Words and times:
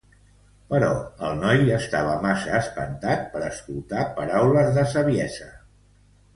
Però 0.69 0.87
el 1.27 1.35
noi 1.41 1.69
estava 1.75 2.15
massa 2.25 2.57
espantat 2.61 3.29
per 3.35 3.45
escoltar 3.51 4.09
paraules 4.19 4.75
de 4.81 4.89
saviesa. 4.99 5.55